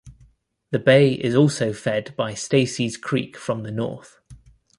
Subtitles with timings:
[0.71, 4.19] The bay is also fed by Stacy's Creek from the north.